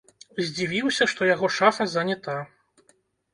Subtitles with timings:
[0.45, 2.35] Здзівіўся, што яго шафа занята.